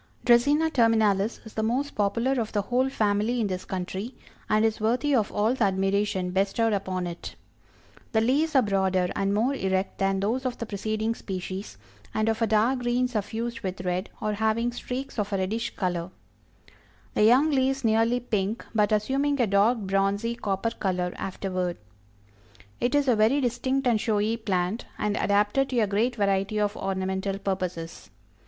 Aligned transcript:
Dracæna 0.25 0.71
terminalis 0.71 1.41
is 1.45 1.53
the 1.53 1.61
most 1.61 1.93
popular 1.93 2.41
of 2.41 2.51
the 2.53 2.63
whole 2.63 2.89
family 2.89 3.39
in 3.39 3.45
this 3.45 3.65
country, 3.65 4.15
and 4.49 4.65
is 4.65 4.81
worthy 4.81 5.13
of 5.13 5.31
all 5.31 5.53
the 5.53 5.65
admiration 5.65 6.31
bestowed 6.31 6.73
upon 6.73 7.05
it. 7.05 7.35
The 8.11 8.19
leaves 8.21 8.55
are 8.55 8.63
broader 8.63 9.09
and 9.15 9.31
more 9.31 9.53
erect 9.53 9.99
than 9.99 10.19
those 10.19 10.43
of 10.43 10.57
the 10.57 10.65
preceding 10.65 11.13
species, 11.13 11.77
and 12.15 12.29
of 12.29 12.41
a 12.41 12.47
dark 12.47 12.79
green 12.79 13.07
suffused 13.09 13.59
with 13.59 13.81
red, 13.81 14.09
or 14.19 14.33
having 14.33 14.71
streaks 14.71 15.19
of 15.19 15.31
a 15.33 15.37
reddish 15.37 15.75
color; 15.75 16.09
the 17.13 17.23
young 17.23 17.51
leaves 17.51 17.83
nearly 17.83 18.19
pink, 18.19 18.65
but 18.73 18.91
assuming 18.91 19.39
a 19.39 19.45
dark 19.45 19.77
bronzy 19.77 20.33
copper 20.33 20.71
color 20.71 21.13
afterward. 21.17 21.77
It 22.79 22.95
is 22.95 23.07
a 23.07 23.15
very 23.15 23.39
distinct 23.39 23.85
and 23.85 24.01
showy 24.01 24.35
plant, 24.35 24.85
and 24.97 25.15
adapted 25.15 25.69
to 25.69 25.79
a 25.81 25.85
great 25.85 26.15
variety 26.15 26.59
of 26.59 26.75
ornamental 26.75 27.37
purposes. 27.37 28.09